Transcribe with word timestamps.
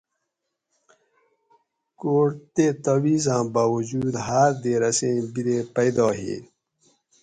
کوڑ 1.99 2.27
تے 2.53 2.65
تاویزاۤں 2.83 3.43
باوجود 3.55 4.13
ھاۤر 4.27 4.51
دیر 4.63 4.81
اسیں 4.89 5.17
بِرے 5.33 5.57
پیدا 5.75 6.07
ہی 6.19 6.35